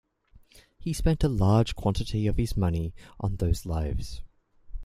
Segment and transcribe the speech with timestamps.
[0.79, 4.23] He spent a large quantity of his money on those lives.